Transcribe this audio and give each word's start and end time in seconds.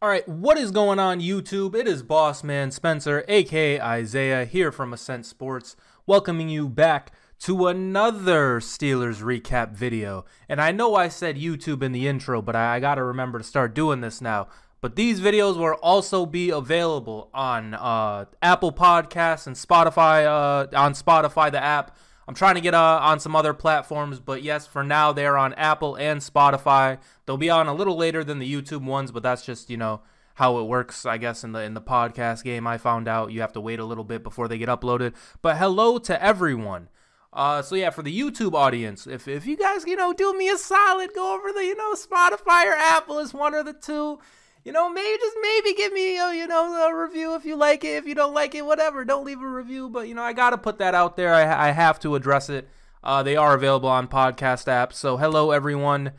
All 0.00 0.08
right, 0.08 0.28
what 0.28 0.56
is 0.56 0.70
going 0.70 1.00
on 1.00 1.18
YouTube? 1.20 1.74
It 1.74 1.88
is 1.88 2.04
Boss 2.04 2.44
Man 2.44 2.70
Spencer, 2.70 3.24
aka 3.26 3.80
Isaiah, 3.80 4.44
here 4.44 4.70
from 4.70 4.92
Ascent 4.92 5.26
Sports, 5.26 5.74
welcoming 6.06 6.48
you 6.48 6.68
back 6.68 7.10
to 7.40 7.66
another 7.66 8.60
Steelers 8.60 9.20
recap 9.20 9.72
video. 9.72 10.24
And 10.48 10.60
I 10.60 10.70
know 10.70 10.94
I 10.94 11.08
said 11.08 11.36
YouTube 11.36 11.82
in 11.82 11.90
the 11.90 12.06
intro, 12.06 12.40
but 12.40 12.54
I, 12.54 12.76
I 12.76 12.78
got 12.78 12.94
to 12.94 13.02
remember 13.02 13.38
to 13.38 13.44
start 13.44 13.74
doing 13.74 14.00
this 14.00 14.20
now. 14.20 14.46
But 14.80 14.94
these 14.94 15.20
videos 15.20 15.56
will 15.56 15.76
also 15.82 16.26
be 16.26 16.50
available 16.50 17.28
on 17.34 17.74
uh, 17.74 18.26
Apple 18.40 18.70
Podcasts 18.70 19.48
and 19.48 19.56
Spotify. 19.56 20.26
Uh, 20.26 20.78
on 20.78 20.92
Spotify, 20.92 21.50
the 21.50 21.60
app. 21.60 21.98
I'm 22.28 22.34
trying 22.34 22.56
to 22.56 22.60
get 22.60 22.74
uh, 22.74 23.00
on 23.02 23.20
some 23.20 23.34
other 23.34 23.54
platforms, 23.54 24.20
but 24.20 24.42
yes, 24.42 24.66
for 24.66 24.84
now 24.84 25.12
they're 25.12 25.38
on 25.38 25.54
Apple 25.54 25.94
and 25.96 26.20
Spotify. 26.20 26.98
They'll 27.24 27.38
be 27.38 27.48
on 27.48 27.68
a 27.68 27.72
little 27.72 27.96
later 27.96 28.22
than 28.22 28.38
the 28.38 28.52
YouTube 28.52 28.84
ones, 28.84 29.10
but 29.10 29.22
that's 29.22 29.46
just 29.46 29.70
you 29.70 29.78
know 29.78 30.02
how 30.34 30.58
it 30.58 30.64
works, 30.64 31.06
I 31.06 31.16
guess 31.16 31.42
in 31.42 31.52
the 31.52 31.62
in 31.62 31.72
the 31.72 31.80
podcast 31.80 32.44
game. 32.44 32.66
I 32.66 32.76
found 32.76 33.08
out 33.08 33.32
you 33.32 33.40
have 33.40 33.54
to 33.54 33.62
wait 33.62 33.78
a 33.78 33.84
little 33.86 34.04
bit 34.04 34.22
before 34.22 34.46
they 34.46 34.58
get 34.58 34.68
uploaded. 34.68 35.14
But 35.40 35.56
hello 35.56 35.96
to 36.00 36.22
everyone. 36.22 36.90
Uh, 37.32 37.62
so 37.62 37.74
yeah, 37.76 37.88
for 37.88 38.02
the 38.02 38.20
YouTube 38.20 38.52
audience, 38.52 39.06
if 39.06 39.26
if 39.26 39.46
you 39.46 39.56
guys 39.56 39.86
you 39.86 39.96
know 39.96 40.12
do 40.12 40.36
me 40.36 40.50
a 40.50 40.58
solid, 40.58 41.14
go 41.14 41.34
over 41.34 41.50
the 41.50 41.64
you 41.64 41.76
know 41.76 41.94
Spotify 41.94 42.66
or 42.66 42.74
Apple 42.76 43.20
is 43.20 43.32
one 43.32 43.54
or 43.54 43.62
the 43.62 43.72
two 43.72 44.18
you 44.64 44.72
know, 44.72 44.90
maybe 44.90 45.18
just 45.18 45.36
maybe 45.40 45.74
give 45.74 45.92
me 45.92 46.18
a, 46.18 46.32
you 46.32 46.46
know 46.46 46.88
a 46.88 46.94
review 46.94 47.34
if 47.34 47.44
you 47.44 47.56
like 47.56 47.84
it. 47.84 47.96
If 47.96 48.06
you 48.06 48.14
don't 48.14 48.34
like 48.34 48.54
it, 48.54 48.66
whatever, 48.66 49.04
don't 49.04 49.24
leave 49.24 49.40
a 49.40 49.48
review. 49.48 49.88
But 49.88 50.08
you 50.08 50.14
know, 50.14 50.22
I 50.22 50.32
gotta 50.32 50.58
put 50.58 50.78
that 50.78 50.94
out 50.94 51.16
there. 51.16 51.32
I, 51.32 51.68
I 51.68 51.70
have 51.70 51.98
to 52.00 52.14
address 52.14 52.48
it. 52.48 52.68
Uh, 53.02 53.22
they 53.22 53.36
are 53.36 53.54
available 53.54 53.88
on 53.88 54.08
podcast 54.08 54.66
apps. 54.66 54.94
So 54.94 55.16
hello 55.16 55.50
everyone. 55.50 56.12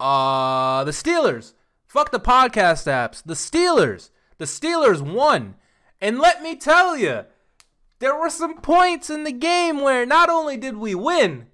Uh, 0.00 0.84
the 0.84 0.90
Steelers. 0.90 1.54
Fuck 1.86 2.10
the 2.10 2.20
podcast 2.20 2.86
apps. 2.86 3.22
The 3.24 3.34
Steelers. 3.34 4.10
The 4.38 4.44
Steelers 4.44 5.00
won. 5.00 5.54
And 6.00 6.18
let 6.18 6.42
me 6.42 6.56
tell 6.56 6.96
you, 6.96 7.24
there 7.98 8.16
were 8.16 8.30
some 8.30 8.60
points 8.60 9.10
in 9.10 9.24
the 9.24 9.32
game 9.32 9.80
where 9.80 10.06
not 10.06 10.28
only 10.28 10.56
did 10.56 10.76
we 10.76 10.94
win, 10.94 11.46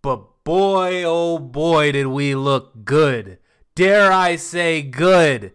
but 0.00 0.44
boy, 0.44 1.02
oh 1.04 1.38
boy, 1.38 1.92
did 1.92 2.06
we 2.06 2.34
look 2.34 2.84
good 2.84 3.38
dare 3.74 4.12
I 4.12 4.36
say 4.36 4.82
good. 4.82 5.52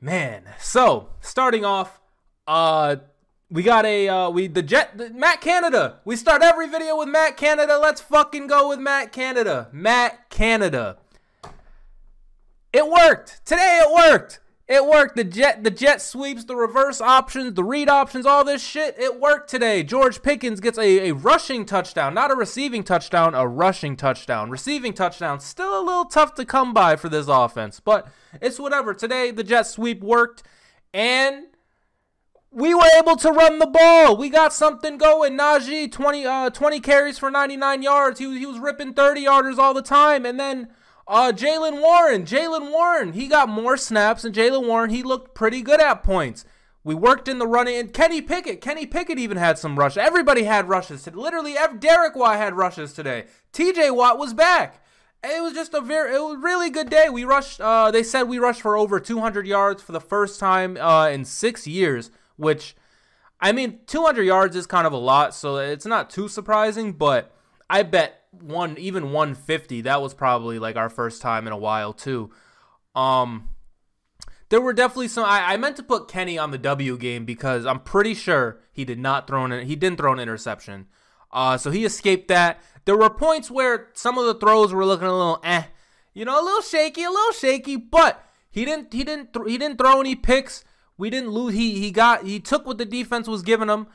Man, 0.00 0.44
so 0.58 1.10
starting 1.20 1.64
off, 1.64 2.00
uh, 2.46 2.96
we 3.50 3.62
got 3.62 3.84
a 3.84 4.08
uh, 4.08 4.30
we 4.30 4.46
the 4.46 4.62
jet 4.62 4.96
the, 4.96 5.10
Matt 5.10 5.40
Canada. 5.40 5.98
We 6.04 6.16
start 6.16 6.42
every 6.42 6.68
video 6.68 6.96
with 6.96 7.08
Matt 7.08 7.36
Canada. 7.36 7.78
Let's 7.78 8.00
fucking 8.00 8.46
go 8.46 8.68
with 8.68 8.78
Matt 8.78 9.12
Canada. 9.12 9.68
Matt 9.72 10.30
Canada. 10.30 10.98
It 12.72 12.86
worked 12.86 13.44
today. 13.44 13.82
It 13.82 13.92
worked. 13.92 14.40
It 14.70 14.86
worked. 14.86 15.16
The 15.16 15.24
jet, 15.24 15.64
the 15.64 15.70
jet 15.72 16.00
sweeps, 16.00 16.44
the 16.44 16.54
reverse 16.54 17.00
options, 17.00 17.54
the 17.54 17.64
read 17.64 17.88
options, 17.88 18.24
all 18.24 18.44
this 18.44 18.64
shit. 18.64 18.94
It 18.96 19.18
worked 19.18 19.50
today. 19.50 19.82
George 19.82 20.22
Pickens 20.22 20.60
gets 20.60 20.78
a, 20.78 21.08
a 21.08 21.12
rushing 21.12 21.64
touchdown, 21.66 22.14
not 22.14 22.30
a 22.30 22.36
receiving 22.36 22.84
touchdown, 22.84 23.34
a 23.34 23.48
rushing 23.48 23.96
touchdown. 23.96 24.48
Receiving 24.48 24.92
touchdown, 24.92 25.40
still 25.40 25.76
a 25.76 25.82
little 25.82 26.04
tough 26.04 26.36
to 26.36 26.44
come 26.44 26.72
by 26.72 26.94
for 26.94 27.08
this 27.08 27.26
offense, 27.26 27.80
but 27.80 28.06
it's 28.40 28.60
whatever. 28.60 28.94
Today, 28.94 29.32
the 29.32 29.42
jet 29.42 29.64
sweep 29.64 30.04
worked, 30.04 30.44
and 30.94 31.46
we 32.52 32.72
were 32.72 32.88
able 32.96 33.16
to 33.16 33.32
run 33.32 33.58
the 33.58 33.66
ball. 33.66 34.16
We 34.16 34.30
got 34.30 34.52
something 34.52 34.98
going. 34.98 35.36
Najee, 35.36 35.90
20, 35.90 36.24
uh, 36.24 36.50
20 36.50 36.78
carries 36.78 37.18
for 37.18 37.28
99 37.28 37.82
yards. 37.82 38.20
He, 38.20 38.38
he 38.38 38.46
was 38.46 38.60
ripping 38.60 38.94
30 38.94 39.24
yarders 39.24 39.58
all 39.58 39.74
the 39.74 39.82
time, 39.82 40.24
and 40.24 40.38
then 40.38 40.68
uh, 41.10 41.32
Jaylen 41.32 41.82
Warren, 41.82 42.24
Jaylen 42.24 42.70
Warren, 42.70 43.14
he 43.14 43.26
got 43.26 43.48
more 43.48 43.76
snaps, 43.76 44.24
and 44.24 44.34
Jaylen 44.34 44.66
Warren, 44.66 44.90
he 44.90 45.02
looked 45.02 45.34
pretty 45.34 45.60
good 45.60 45.80
at 45.80 46.04
points. 46.04 46.44
We 46.84 46.94
worked 46.94 47.26
in 47.26 47.38
the 47.38 47.48
running, 47.48 47.76
and 47.76 47.92
Kenny 47.92 48.22
Pickett, 48.22 48.60
Kenny 48.60 48.86
Pickett 48.86 49.18
even 49.18 49.36
had 49.36 49.58
some 49.58 49.76
rushes. 49.76 49.98
Everybody 49.98 50.44
had 50.44 50.68
rushes. 50.68 51.02
today. 51.02 51.16
Literally, 51.16 51.56
Derek 51.80 52.14
Watt 52.14 52.36
had 52.36 52.56
rushes 52.56 52.92
today. 52.92 53.24
T.J. 53.52 53.90
Watt 53.90 54.18
was 54.18 54.32
back. 54.32 54.82
It 55.22 55.42
was 55.42 55.52
just 55.52 55.74
a 55.74 55.80
very, 55.80 56.14
it 56.14 56.20
was 56.20 56.36
a 56.36 56.38
really 56.38 56.70
good 56.70 56.88
day. 56.88 57.10
We 57.10 57.24
rushed. 57.24 57.60
Uh, 57.60 57.90
they 57.90 58.04
said 58.04 58.22
we 58.22 58.38
rushed 58.38 58.62
for 58.62 58.76
over 58.76 59.00
200 59.00 59.46
yards 59.46 59.82
for 59.82 59.92
the 59.92 60.00
first 60.00 60.40
time 60.40 60.78
uh, 60.78 61.08
in 61.08 61.24
six 61.26 61.66
years, 61.66 62.10
which, 62.36 62.76
I 63.40 63.52
mean, 63.52 63.80
200 63.86 64.22
yards 64.22 64.56
is 64.56 64.66
kind 64.66 64.86
of 64.86 64.92
a 64.92 64.96
lot, 64.96 65.34
so 65.34 65.56
it's 65.56 65.84
not 65.84 66.08
too 66.08 66.28
surprising. 66.28 66.92
But 66.92 67.34
I 67.68 67.82
bet 67.82 68.19
one 68.30 68.76
even 68.78 69.12
150 69.12 69.82
that 69.82 70.00
was 70.00 70.14
probably 70.14 70.58
like 70.58 70.76
our 70.76 70.88
first 70.88 71.20
time 71.20 71.46
in 71.46 71.52
a 71.52 71.58
while 71.58 71.92
too. 71.92 72.30
Um 72.94 73.48
there 74.48 74.60
were 74.60 74.72
definitely 74.72 75.08
some 75.08 75.24
I, 75.24 75.52
I 75.52 75.56
meant 75.56 75.76
to 75.76 75.82
put 75.82 76.08
kenny 76.08 76.38
on 76.38 76.50
the 76.50 76.58
w 76.58 76.96
game 76.98 77.24
because 77.24 77.66
i'm 77.66 77.80
pretty 77.80 78.14
sure 78.14 78.60
he 78.72 78.84
did 78.84 78.98
not 78.98 79.26
throw 79.26 79.44
an 79.44 79.66
he 79.66 79.76
didn't 79.76 79.98
throw 79.98 80.12
an 80.12 80.20
interception. 80.20 80.86
Uh 81.32 81.56
so 81.56 81.70
he 81.70 81.84
escaped 81.84 82.28
that. 82.28 82.60
There 82.84 82.96
were 82.96 83.10
points 83.10 83.50
where 83.50 83.88
some 83.94 84.18
of 84.18 84.26
the 84.26 84.34
throws 84.34 84.72
were 84.72 84.86
looking 84.86 85.06
a 85.06 85.16
little 85.16 85.40
eh 85.42 85.64
you 86.12 86.24
know 86.24 86.40
a 86.40 86.44
little 86.44 86.62
shaky 86.62 87.04
a 87.04 87.10
little 87.10 87.32
shaky 87.32 87.76
but 87.76 88.24
he 88.50 88.64
didn't 88.64 88.92
he 88.92 89.04
didn't 89.04 89.32
th- 89.32 89.46
he 89.46 89.58
didn't 89.58 89.78
throw 89.78 90.00
any 90.00 90.14
picks. 90.16 90.64
We 90.98 91.08
didn't 91.08 91.30
lose 91.30 91.54
he 91.54 91.78
he 91.80 91.90
got 91.90 92.24
he 92.26 92.40
took 92.40 92.66
what 92.66 92.78
the 92.78 92.84
defense 92.84 93.28
was 93.28 93.42
giving 93.42 93.68
him 93.68 93.86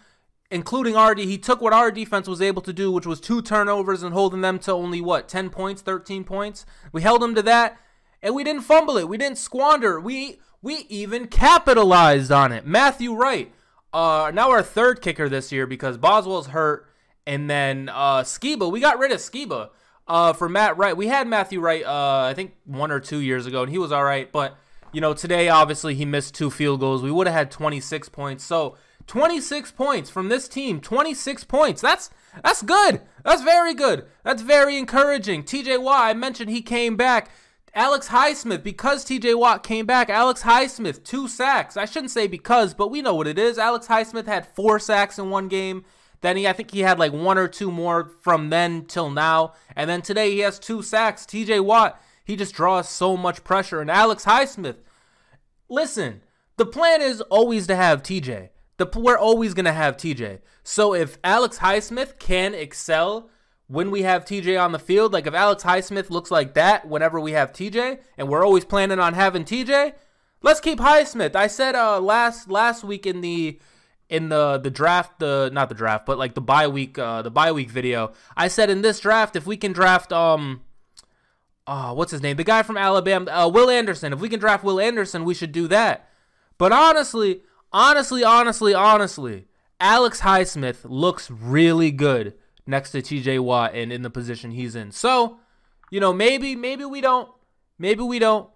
including 0.52 0.96
our 0.96 1.16
he 1.16 1.38
took 1.38 1.62
what 1.62 1.74
our 1.74 1.92
defense 1.92 2.28
was 2.28 2.42
able 2.42 2.62
to 2.62 2.74
do, 2.74 2.92
which 2.92 3.06
was 3.06 3.20
two 3.20 3.42
turnovers 3.42 4.04
and 4.04 4.14
holding 4.14 4.42
them 4.42 4.60
to 4.60 4.72
only 4.72 5.02
what 5.02 5.28
10 5.28 5.50
points, 5.50 5.82
13 5.82 6.24
points. 6.24 6.66
We 6.92 7.02
held 7.02 7.22
them 7.22 7.36
to 7.36 7.42
that, 7.44 7.78
and 8.22 8.36
we 8.36 8.44
didn't 8.44 8.62
fumble 8.62 8.98
it. 8.98 9.10
We 9.10 9.18
didn't 9.18 9.38
squander. 9.38 10.00
We 10.00 10.40
we 10.62 10.86
even 10.90 11.28
capitalized 11.28 12.32
on 12.32 12.52
it. 12.52 12.66
Matthew 12.66 13.14
Wright, 13.14 13.52
uh, 13.94 14.32
now 14.34 14.52
our 14.52 14.64
third 14.64 15.02
kicker 15.02 15.30
this 15.30 15.52
year 15.52 15.68
because 15.68 15.98
Boswell's 15.98 16.48
hurt, 16.48 16.88
and 17.26 17.50
then 17.50 17.90
uh, 17.90 18.22
Sciba. 18.22 18.72
We 18.72 18.80
got 18.80 19.00
rid 19.00 19.12
of 19.12 19.20
Sciba 19.20 19.70
uh, 20.08 20.34
for 20.34 20.50
Matt 20.50 20.78
Wright. 20.78 20.96
We 20.96 21.08
had 21.08 21.28
Matthew 21.28 21.60
Wright, 21.60 21.84
uh, 21.84 22.28
I 22.30 22.34
think 22.34 22.54
one 22.66 22.92
or 22.92 23.00
two 23.00 23.20
years 23.20 23.46
ago, 23.46 23.64
and 23.64 23.72
he 23.72 23.78
was 23.78 23.92
all 23.92 24.04
right, 24.04 24.32
but. 24.32 24.58
You 24.94 25.02
know, 25.02 25.14
today 25.14 25.50
obviously 25.50 25.94
he 25.94 26.06
missed 26.06 26.36
two 26.36 26.50
field 26.50 26.80
goals. 26.80 27.04
We 27.04 27.12
would 27.12 27.28
have 27.28 27.36
had 27.36 27.52
26 27.52 28.08
points. 28.08 28.46
So 28.46 28.78
26 29.08 29.72
points 29.72 30.10
from 30.10 30.30
this 30.30 30.48
team. 30.48 30.82
26 30.82 31.44
points. 31.44 31.82
That's 31.82 32.10
that's 32.44 32.62
good. 32.62 33.02
That's 33.24 33.42
very 33.42 33.74
good. 33.74 34.06
That's 34.24 34.42
very 34.42 34.78
encouraging. 34.78 35.44
TJ 35.44 35.82
Watt, 35.82 36.02
I 36.04 36.14
mentioned 36.14 36.50
he 36.50 36.62
came 36.62 36.96
back. 36.96 37.30
Alex 37.74 38.08
Highsmith, 38.08 38.64
because 38.64 39.04
TJ 39.04 39.38
Watt 39.38 39.62
came 39.62 39.86
back, 39.86 40.10
Alex 40.10 40.44
Highsmith, 40.44 41.04
two 41.04 41.28
sacks. 41.28 41.76
I 41.76 41.84
shouldn't 41.84 42.12
say 42.12 42.26
because, 42.26 42.74
but 42.74 42.90
we 42.90 43.02
know 43.02 43.16
what 43.16 43.28
it 43.28 43.38
is. 43.38 43.58
Alex 43.58 43.88
Highsmith 43.88 44.28
had 44.28 44.48
four 44.48 44.80
sacks 44.80 45.20
in 45.20 45.30
one 45.30 45.50
game. 45.50 45.84
Then 46.22 46.38
he, 46.38 46.48
I 46.48 46.54
think 46.54 46.72
he 46.72 46.80
had 46.80 47.00
like 47.00 47.12
one 47.12 47.38
or 47.38 47.50
two 47.50 47.70
more 47.70 48.12
from 48.22 48.50
then 48.50 48.86
till 48.86 49.10
now. 49.10 49.54
And 49.76 49.90
then 49.90 50.02
today 50.02 50.32
he 50.32 50.40
has 50.40 50.58
two 50.58 50.82
sacks. 50.82 51.26
TJ 51.26 51.66
Watt, 51.66 52.02
he 52.24 52.38
just 52.38 52.56
draws 52.56 52.88
so 52.88 53.18
much 53.18 53.44
pressure. 53.44 53.82
And 53.82 53.92
Alex 53.92 54.24
Highsmith, 54.24 54.78
listen, 55.68 56.22
the 56.56 56.66
plan 56.66 57.02
is 57.02 57.20
always 57.22 57.68
to 57.68 57.76
have 57.76 58.02
TJ. 58.02 58.50
The, 58.78 58.90
we're 58.96 59.18
always 59.18 59.54
to 59.54 59.72
have 59.72 59.96
TJ. 59.96 60.40
So 60.64 60.94
if 60.94 61.18
Alex 61.24 61.60
Highsmith 61.60 62.20
can 62.20 62.54
excel 62.54 63.30
when 63.68 63.90
we 63.90 64.04
have 64.04 64.26
TJ 64.26 64.62
on 64.62 64.74
the 64.74 64.80
field, 64.80 65.14
like 65.14 65.28
if 65.28 65.34
Alex 65.34 65.64
Highsmith 65.64 66.10
looks 66.10 66.30
like 66.30 66.54
that 66.56 66.88
whenever 66.88 67.20
we 67.20 67.32
have 67.32 67.54
TJ, 67.54 68.00
and 68.18 68.28
we're 68.28 68.46
always 68.46 68.66
planning 68.66 69.00
on 69.00 69.14
having 69.14 69.46
TJ, 69.46 69.94
let's 70.42 70.60
keep 70.60 70.80
Highsmith. 70.80 71.36
I 71.36 71.48
said 71.48 71.76
uh, 71.76 72.00
last 72.00 72.50
last 72.50 72.84
week 72.84 73.06
in 73.06 73.22
the 73.22 73.60
in 74.10 74.30
the 74.30 74.58
the 74.58 74.70
draft, 74.70 75.20
the 75.20 75.50
not 75.54 75.70
the 75.70 75.76
draft, 75.76 76.06
but 76.06 76.18
like 76.18 76.36
the 76.36 76.42
bye 76.42 76.68
week, 76.68 77.00
uh, 77.00 77.22
the 77.22 77.32
bye 77.32 77.52
week 77.52 77.70
video, 77.70 78.12
I 78.36 78.50
said 78.50 78.70
in 78.70 78.82
this 78.82 79.00
draft, 79.00 79.36
if 79.36 79.46
we 79.46 79.58
can 79.58 79.72
draft 79.72 80.12
um. 80.12 80.62
Uh, 81.68 81.92
what's 81.92 82.12
his 82.12 82.22
name? 82.22 82.38
The 82.38 82.44
guy 82.44 82.62
from 82.62 82.78
Alabama, 82.78 83.32
uh, 83.32 83.48
Will 83.48 83.72
Anderson. 83.72 84.14
If 84.14 84.20
we 84.20 84.30
can 84.30 84.40
draft 84.40 84.64
Will 84.64 84.80
Anderson, 84.80 85.26
we 85.26 85.34
should 85.34 85.52
do 85.52 85.68
that. 85.70 86.08
But 86.60 86.72
honestly, 86.72 87.42
honestly, 87.76 88.24
honestly, 88.24 88.74
honestly, 88.74 89.48
Alex 89.82 90.22
Highsmith 90.22 90.78
looks 90.86 91.30
really 91.30 91.92
good 91.92 92.34
next 92.66 92.92
to 92.92 93.02
TJ 93.02 93.42
Watt 93.42 93.76
and 93.76 93.92
in 93.92 94.02
the 94.02 94.10
position 94.10 94.52
he's 94.52 94.76
in. 94.76 94.92
So, 94.92 95.40
you 95.92 96.00
know, 96.00 96.14
maybe, 96.14 96.56
maybe 96.56 96.86
we 96.86 97.02
don't, 97.02 97.30
maybe 97.78 98.02
we 98.02 98.18
don't, 98.18 98.50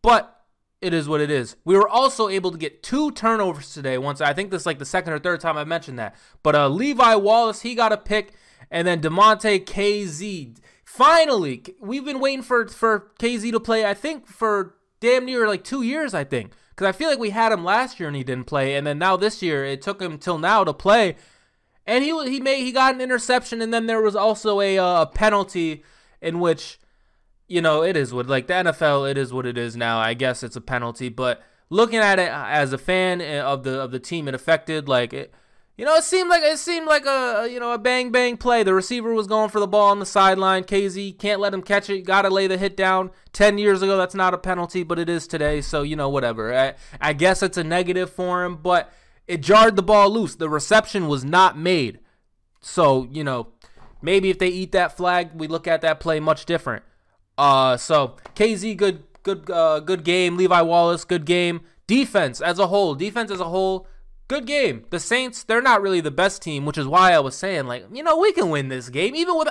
but 0.00 0.42
it 0.80 0.94
is 0.94 1.08
what 1.08 1.20
it 1.20 1.30
is. 1.30 1.56
We 1.64 1.74
were 1.74 1.88
also 1.88 2.28
able 2.28 2.52
to 2.52 2.58
get 2.58 2.84
two 2.84 3.10
turnovers 3.10 3.74
today. 3.74 3.98
Once 3.98 4.20
I 4.20 4.32
think 4.32 4.52
this 4.52 4.62
is 4.62 4.66
like 4.66 4.78
the 4.78 4.84
second 4.84 5.12
or 5.12 5.18
third 5.18 5.40
time 5.40 5.56
I 5.56 5.64
mentioned 5.64 5.98
that. 5.98 6.14
But 6.44 6.54
uh, 6.54 6.68
Levi 6.68 7.16
Wallace, 7.16 7.62
he 7.62 7.74
got 7.74 7.92
a 7.92 7.96
pick, 7.96 8.32
and 8.70 8.86
then 8.86 9.00
Damontae 9.00 9.64
Kazee. 9.64 10.56
Finally, 10.84 11.64
we've 11.80 12.04
been 12.04 12.20
waiting 12.20 12.42
for 12.42 12.68
for 12.68 13.10
Kazee 13.18 13.50
to 13.50 13.60
play. 13.60 13.84
I 13.84 13.94
think 13.94 14.26
for 14.26 14.76
damn 15.00 15.24
near 15.24 15.48
like 15.48 15.64
two 15.64 15.82
years. 15.82 16.14
I 16.14 16.24
think 16.24 16.52
because 16.82 16.94
I 16.94 16.98
feel 16.98 17.10
like 17.10 17.20
we 17.20 17.30
had 17.30 17.52
him 17.52 17.64
last 17.64 18.00
year 18.00 18.08
and 18.08 18.16
he 18.16 18.24
didn't 18.24 18.46
play, 18.46 18.74
and 18.74 18.84
then 18.84 18.98
now 18.98 19.16
this 19.16 19.40
year 19.40 19.64
it 19.64 19.82
took 19.82 20.02
him 20.02 20.18
till 20.18 20.38
now 20.38 20.64
to 20.64 20.74
play, 20.74 21.16
and 21.86 22.02
he 22.02 22.10
he 22.28 22.40
made 22.40 22.64
he 22.64 22.72
got 22.72 22.94
an 22.94 23.00
interception, 23.00 23.62
and 23.62 23.72
then 23.72 23.86
there 23.86 24.02
was 24.02 24.16
also 24.16 24.60
a 24.60 24.78
uh, 24.78 25.06
penalty 25.06 25.84
in 26.20 26.40
which 26.40 26.80
you 27.46 27.60
know, 27.60 27.82
it 27.82 27.96
is 27.96 28.12
what 28.12 28.26
like 28.26 28.48
the 28.48 28.54
NFL. 28.54 29.08
It 29.10 29.16
is 29.16 29.32
what 29.32 29.46
it 29.46 29.56
is 29.56 29.76
now. 29.76 29.98
I 29.98 30.14
guess 30.14 30.42
it's 30.42 30.56
a 30.56 30.60
penalty, 30.60 31.08
but 31.08 31.42
looking 31.70 31.98
at 32.00 32.18
it 32.18 32.30
as 32.30 32.72
a 32.72 32.78
fan 32.78 33.20
eh, 33.20 33.40
of 33.40 33.62
the 33.62 33.80
of 33.80 33.92
the 33.92 34.00
team 34.00 34.26
it 34.26 34.34
affected, 34.34 34.88
like 34.88 35.12
it, 35.12 35.34
you 35.76 35.86
know, 35.86 35.94
it 35.94 36.04
seemed 36.04 36.28
like 36.28 36.42
it 36.42 36.58
seemed 36.58 36.86
like 36.86 37.06
a 37.06 37.48
you 37.50 37.58
know 37.58 37.72
a 37.72 37.78
bang 37.78 38.10
bang 38.10 38.36
play. 38.36 38.62
The 38.62 38.74
receiver 38.74 39.14
was 39.14 39.26
going 39.26 39.48
for 39.48 39.58
the 39.58 39.66
ball 39.66 39.90
on 39.90 40.00
the 40.00 40.06
sideline. 40.06 40.64
Kazee 40.64 41.18
can't 41.18 41.40
let 41.40 41.54
him 41.54 41.62
catch 41.62 41.88
it. 41.88 42.02
Got 42.02 42.22
to 42.22 42.30
lay 42.30 42.46
the 42.46 42.58
hit 42.58 42.76
down. 42.76 43.10
Ten 43.32 43.56
years 43.56 43.80
ago, 43.80 43.96
that's 43.96 44.14
not 44.14 44.34
a 44.34 44.38
penalty, 44.38 44.82
but 44.82 44.98
it 44.98 45.08
is 45.08 45.26
today. 45.26 45.60
So 45.62 45.82
you 45.82 45.96
know, 45.96 46.10
whatever. 46.10 46.54
I, 46.54 46.74
I 47.00 47.14
guess 47.14 47.42
it's 47.42 47.56
a 47.56 47.64
negative 47.64 48.10
for 48.10 48.44
him, 48.44 48.56
but 48.56 48.92
it 49.26 49.40
jarred 49.40 49.76
the 49.76 49.82
ball 49.82 50.10
loose. 50.10 50.34
The 50.34 50.50
reception 50.50 51.08
was 51.08 51.24
not 51.24 51.56
made. 51.56 52.00
So 52.60 53.08
you 53.10 53.24
know, 53.24 53.48
maybe 54.02 54.28
if 54.28 54.38
they 54.38 54.48
eat 54.48 54.72
that 54.72 54.96
flag, 54.96 55.30
we 55.34 55.48
look 55.48 55.66
at 55.66 55.80
that 55.80 56.00
play 56.00 56.20
much 56.20 56.44
different. 56.44 56.84
Uh, 57.38 57.78
so 57.78 58.16
Kazee, 58.34 58.76
good, 58.76 59.04
good, 59.22 59.50
uh, 59.50 59.80
good 59.80 60.04
game. 60.04 60.36
Levi 60.36 60.60
Wallace, 60.60 61.04
good 61.04 61.24
game. 61.24 61.62
Defense 61.86 62.40
as 62.40 62.58
a 62.58 62.66
whole, 62.66 62.94
defense 62.94 63.30
as 63.30 63.40
a 63.40 63.48
whole, 63.48 63.86
good 64.28 64.46
game. 64.46 64.84
The 64.90 65.00
Saints, 65.00 65.44
they're 65.44 65.62
not 65.62 65.82
really 65.82 66.00
the 66.00 66.10
best 66.10 66.42
team, 66.42 66.64
which 66.64 66.78
is 66.78 66.86
why 66.86 67.12
I 67.12 67.20
was 67.20 67.36
saying 67.36 67.66
like, 67.66 67.86
you 67.92 68.02
know, 68.02 68.16
we 68.16 68.32
can 68.32 68.50
win 68.50 68.68
this 68.68 68.88
game 68.88 69.14
even 69.14 69.36
with. 69.36 69.48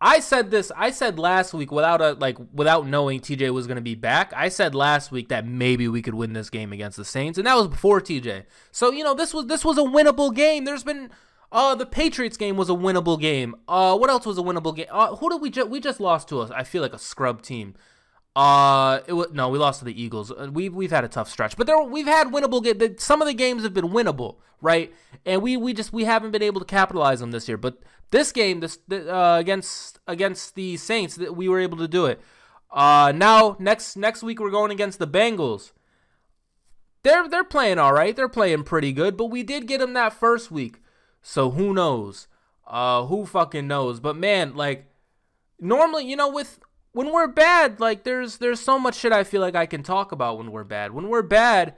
I 0.00 0.20
said 0.20 0.50
this. 0.50 0.70
I 0.76 0.90
said 0.90 1.18
last 1.18 1.54
week 1.54 1.72
without 1.72 2.02
a 2.02 2.12
like 2.12 2.36
without 2.52 2.86
knowing 2.86 3.20
TJ 3.20 3.54
was 3.54 3.66
going 3.66 3.76
to 3.76 3.82
be 3.82 3.94
back. 3.94 4.32
I 4.36 4.50
said 4.50 4.74
last 4.74 5.10
week 5.10 5.28
that 5.28 5.46
maybe 5.46 5.88
we 5.88 6.02
could 6.02 6.14
win 6.14 6.34
this 6.34 6.50
game 6.50 6.72
against 6.72 6.98
the 6.98 7.04
Saints, 7.04 7.38
and 7.38 7.46
that 7.46 7.54
was 7.54 7.68
before 7.68 8.00
TJ. 8.00 8.44
So 8.70 8.90
you 8.90 9.02
know 9.02 9.14
this 9.14 9.32
was 9.32 9.46
this 9.46 9.64
was 9.64 9.78
a 9.78 9.82
winnable 9.82 10.34
game. 10.34 10.64
There's 10.64 10.84
been 10.84 11.10
uh, 11.50 11.74
the 11.74 11.86
Patriots 11.86 12.36
game 12.36 12.56
was 12.56 12.68
a 12.68 12.74
winnable 12.74 13.18
game. 13.18 13.54
Uh, 13.68 13.96
what 13.96 14.10
else 14.10 14.26
was 14.26 14.36
a 14.36 14.42
winnable 14.42 14.74
game? 14.74 14.88
Uh, 14.90 15.14
who 15.16 15.30
did 15.30 15.40
we 15.40 15.48
just 15.48 15.70
we 15.70 15.80
just 15.80 16.00
lost 16.00 16.28
to 16.28 16.40
us? 16.40 16.50
I 16.50 16.64
feel 16.64 16.82
like 16.82 16.92
a 16.92 16.98
scrub 16.98 17.42
team. 17.42 17.74
Uh, 18.36 19.00
it 19.06 19.12
was, 19.12 19.28
no, 19.32 19.48
we 19.48 19.58
lost 19.58 19.78
to 19.78 19.84
the 19.84 20.02
Eagles. 20.02 20.32
Uh, 20.32 20.48
we've 20.52 20.74
we've 20.74 20.90
had 20.90 21.04
a 21.04 21.08
tough 21.08 21.30
stretch, 21.30 21.56
but 21.56 21.66
there 21.66 21.80
we've 21.82 22.06
had 22.06 22.28
winnable 22.28 22.62
games. 22.62 23.02
Some 23.02 23.22
of 23.22 23.28
the 23.28 23.34
games 23.34 23.62
have 23.62 23.72
been 23.72 23.90
winnable, 23.90 24.36
right? 24.60 24.92
And 25.24 25.40
we 25.40 25.56
we 25.56 25.72
just 25.72 25.92
we 25.92 26.04
haven't 26.04 26.32
been 26.32 26.42
able 26.42 26.60
to 26.60 26.66
capitalize 26.66 27.22
on 27.22 27.30
this 27.30 27.46
year. 27.46 27.56
But 27.56 27.78
this 28.10 28.32
game, 28.32 28.58
this 28.58 28.78
uh, 28.90 29.36
against 29.38 30.00
against 30.08 30.56
the 30.56 30.76
Saints, 30.76 31.14
that 31.16 31.36
we 31.36 31.48
were 31.48 31.60
able 31.60 31.78
to 31.78 31.86
do 31.86 32.06
it. 32.06 32.20
Uh, 32.72 33.12
now 33.14 33.56
next 33.60 33.96
next 33.96 34.24
week 34.24 34.40
we're 34.40 34.50
going 34.50 34.72
against 34.72 34.98
the 34.98 35.06
Bengals. 35.06 35.70
They're 37.04 37.28
they're 37.28 37.44
playing 37.44 37.78
all 37.78 37.92
right. 37.92 38.16
They're 38.16 38.28
playing 38.28 38.64
pretty 38.64 38.92
good, 38.92 39.16
but 39.16 39.26
we 39.26 39.44
did 39.44 39.68
get 39.68 39.78
them 39.78 39.92
that 39.92 40.12
first 40.12 40.50
week. 40.50 40.80
So 41.22 41.50
who 41.50 41.72
knows? 41.72 42.26
Uh, 42.66 43.04
who 43.04 43.26
fucking 43.26 43.68
knows? 43.68 44.00
But 44.00 44.16
man, 44.16 44.56
like 44.56 44.86
normally, 45.60 46.04
you 46.04 46.16
know, 46.16 46.28
with 46.28 46.58
when 46.94 47.12
we're 47.12 47.26
bad, 47.26 47.80
like 47.80 48.04
there's 48.04 48.38
there's 48.38 48.60
so 48.60 48.78
much 48.78 48.94
shit 48.94 49.12
I 49.12 49.24
feel 49.24 49.40
like 49.40 49.56
I 49.56 49.66
can 49.66 49.82
talk 49.82 50.12
about 50.12 50.38
when 50.38 50.50
we're 50.52 50.64
bad. 50.64 50.92
When 50.92 51.08
we're 51.08 51.22
bad, 51.22 51.74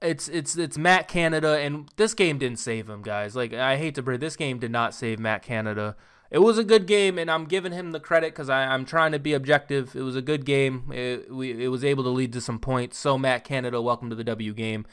it's 0.00 0.28
it's 0.28 0.56
it's 0.56 0.78
Matt 0.78 1.08
Canada, 1.08 1.58
and 1.58 1.90
this 1.96 2.14
game 2.14 2.38
didn't 2.38 2.60
save 2.60 2.88
him, 2.88 3.02
guys. 3.02 3.34
Like 3.34 3.52
I 3.52 3.76
hate 3.76 3.96
to 3.96 4.02
break, 4.02 4.20
this 4.20 4.36
game 4.36 4.58
did 4.60 4.70
not 4.70 4.94
save 4.94 5.18
Matt 5.18 5.42
Canada. 5.42 5.96
It 6.30 6.38
was 6.38 6.56
a 6.56 6.64
good 6.64 6.86
game, 6.86 7.18
and 7.18 7.30
I'm 7.30 7.46
giving 7.46 7.72
him 7.72 7.90
the 7.90 8.00
credit 8.00 8.32
because 8.32 8.48
I'm 8.48 8.84
trying 8.84 9.12
to 9.12 9.18
be 9.18 9.34
objective. 9.34 9.94
It 9.94 10.02
was 10.02 10.16
a 10.16 10.22
good 10.22 10.44
game. 10.44 10.90
It, 10.92 11.32
we, 11.32 11.64
it 11.64 11.68
was 11.68 11.84
able 11.84 12.02
to 12.04 12.10
lead 12.10 12.32
to 12.32 12.40
some 12.40 12.58
points. 12.58 12.96
So 12.98 13.18
Matt 13.18 13.44
Canada, 13.44 13.82
welcome 13.82 14.08
to 14.10 14.16
the 14.16 14.24
W 14.24 14.52
game. 14.52 14.86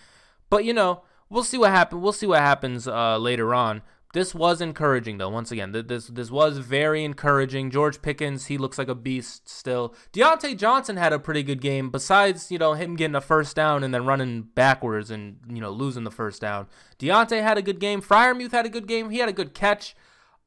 But 0.50 0.66
you 0.66 0.74
know, 0.74 1.04
we'll 1.30 1.44
see 1.44 1.58
what 1.58 1.72
happens. 1.72 2.02
We'll 2.02 2.14
see 2.14 2.28
what 2.28 2.40
happens 2.40 2.88
uh, 2.88 3.18
later 3.18 3.54
on. 3.54 3.84
This 4.14 4.36
was 4.36 4.60
encouraging, 4.60 5.20
though. 5.20 5.30
Once 5.30 5.52
again, 5.52 5.72
this 5.72 6.08
this 6.08 6.30
was 6.30 6.58
very 6.58 7.06
encouraging. 7.06 7.72
George 7.72 8.02
Pickens, 8.02 8.48
he 8.48 8.58
looks 8.58 8.78
like 8.78 8.90
a 8.90 8.96
beast 8.96 9.48
still. 9.48 9.96
Diontae 10.12 10.58
Johnson 10.58 10.98
had 10.98 11.14
a 11.14 11.20
pretty 11.20 11.44
good 11.44 11.62
game. 11.62 11.90
Besides, 11.90 12.52
you 12.52 12.58
know, 12.58 12.74
him 12.74 12.98
getting 12.98 13.16
a 13.16 13.22
first 13.22 13.56
down 13.56 13.86
and 13.86 13.94
then 13.94 14.06
running 14.06 14.42
backwards 14.42 15.12
and 15.12 15.38
you 15.50 15.62
know 15.62 15.72
losing 15.72 16.04
the 16.04 16.12
first 16.12 16.42
down. 16.42 16.68
Diontae 17.00 17.42
had 17.42 17.58
a 17.58 17.62
good 17.62 17.80
game. 17.80 18.02
Freiermuth 18.02 18.52
had 18.52 18.66
a 18.66 18.70
good 18.70 18.88
game. 18.88 19.12
He 19.12 19.20
had 19.20 19.30
a 19.30 19.34
good 19.34 19.54
catch. 19.54 19.96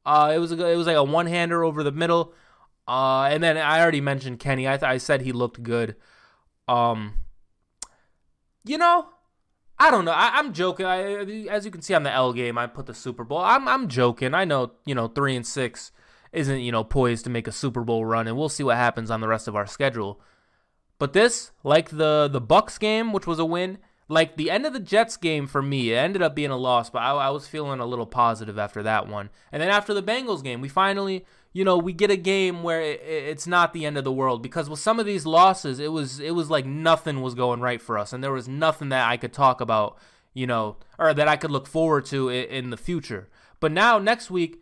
Uh, 0.05 0.31
it 0.35 0.37
was 0.37 0.51
a, 0.51 0.67
it 0.67 0.75
was 0.75 0.85
like 0.85 0.95
a 0.95 1.03
one 1.03 1.25
hander 1.25 1.63
over 1.63 1.81
the 1.81 1.91
middle. 1.91 2.33
Uh, 2.87 3.23
and 3.31 3.41
then 3.41 3.57
I 3.57 3.81
already 3.81 4.01
mentioned 4.01 4.39
Kenny. 4.39 4.67
I 4.67 4.77
th- 4.77 4.83
I 4.83 4.97
said 4.97 5.21
he 5.21 5.31
looked 5.31 5.63
good. 5.63 5.95
Um, 6.67 7.15
you 8.63 8.77
know, 8.77 9.07
I 9.77 9.91
don't 9.91 10.05
know. 10.05 10.11
I, 10.11 10.39
am 10.39 10.53
joking. 10.53 10.85
I, 10.85 11.01
as 11.47 11.65
you 11.65 11.71
can 11.71 11.81
see 11.81 11.93
on 11.93 12.03
the 12.03 12.11
L 12.11 12.31
game, 12.31 12.57
I 12.57 12.67
put 12.67 12.85
the 12.85 12.93
Super 12.93 13.23
Bowl. 13.23 13.39
I'm 13.39 13.67
I'm 13.67 13.87
joking. 13.87 14.33
I 14.33 14.45
know 14.45 14.71
you 14.85 14.95
know 14.95 15.07
three 15.07 15.35
and 15.35 15.45
six 15.45 15.91
isn't 16.31 16.59
you 16.59 16.71
know 16.71 16.83
poised 16.83 17.25
to 17.25 17.29
make 17.29 17.47
a 17.47 17.51
Super 17.51 17.83
Bowl 17.83 18.05
run, 18.05 18.27
and 18.27 18.37
we'll 18.37 18.49
see 18.49 18.63
what 18.63 18.77
happens 18.77 19.11
on 19.11 19.21
the 19.21 19.27
rest 19.27 19.47
of 19.47 19.55
our 19.55 19.65
schedule. 19.65 20.21
But 20.97 21.13
this, 21.13 21.51
like 21.63 21.89
the 21.89 22.29
the 22.31 22.41
Bucks 22.41 22.77
game, 22.77 23.11
which 23.11 23.27
was 23.27 23.39
a 23.39 23.45
win, 23.45 23.79
like 24.07 24.37
the 24.37 24.51
end 24.51 24.65
of 24.65 24.73
the 24.73 24.79
Jets 24.79 25.17
game 25.17 25.47
for 25.47 25.61
me, 25.61 25.91
it 25.91 25.97
ended 25.97 26.21
up 26.21 26.35
being 26.35 26.51
a 26.51 26.57
loss. 26.57 26.89
But 26.89 26.99
I, 26.99 27.11
I 27.11 27.29
was 27.29 27.47
feeling 27.47 27.79
a 27.79 27.85
little 27.85 28.05
positive 28.05 28.59
after 28.59 28.83
that 28.83 29.07
one, 29.07 29.29
and 29.51 29.61
then 29.61 29.69
after 29.69 29.93
the 29.93 30.03
Bengals 30.03 30.43
game, 30.43 30.61
we 30.61 30.69
finally 30.69 31.25
you 31.55 31.63
know, 31.63 31.77
we 31.77 31.93
get 31.93 32.11
a 32.11 32.17
game 32.17 32.63
where 32.63 32.81
it, 32.81 33.01
it's 33.01 33.47
not 33.47 33.71
the 33.71 33.85
end 33.85 33.97
of 33.97 34.03
the 34.03 34.11
world 34.11 34.43
because 34.43 34.69
with 34.69 34.81
some 34.81 34.99
of 34.99 35.05
these 35.05 35.25
losses, 35.25 35.79
it 35.79 35.89
was 35.89 36.19
it 36.19 36.35
was 36.35 36.49
like 36.49 36.65
nothing 36.65 37.21
was 37.21 37.33
going 37.33 37.61
right 37.61 37.81
for 37.81 37.97
us, 37.97 38.11
and 38.11 38.21
there 38.21 38.33
was 38.33 38.45
nothing 38.45 38.89
that 38.89 39.09
I 39.09 39.15
could 39.15 39.31
talk 39.31 39.61
about, 39.61 39.97
you 40.33 40.45
know, 40.45 40.75
or 40.99 41.13
that 41.13 41.29
I 41.29 41.37
could 41.37 41.51
look 41.51 41.65
forward 41.65 42.07
to 42.07 42.27
in, 42.27 42.43
in 42.49 42.69
the 42.71 42.77
future. 42.77 43.29
But 43.61 43.71
now 43.71 43.99
next 43.99 44.29
week, 44.29 44.61